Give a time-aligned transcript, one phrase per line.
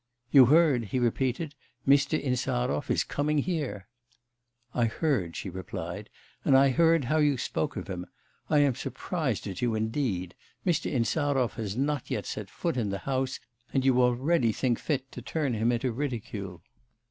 [0.31, 1.53] 'You heard,' he repeated,
[1.87, 2.19] 'Mr.
[2.19, 3.87] Insarov is coming here.'
[4.73, 6.09] 'I heard,' she replied;
[6.43, 8.07] 'and I heard how you spoke of him.
[8.49, 10.33] I am surprised at you, indeed.
[10.65, 10.91] Mr.
[10.91, 13.39] Insarov has not yet set foot in the house,
[13.71, 16.63] and you already think fit to turn him into ridicule.